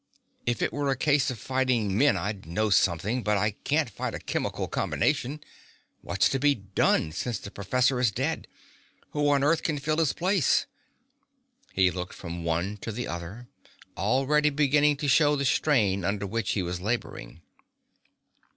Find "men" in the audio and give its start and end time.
1.95-2.17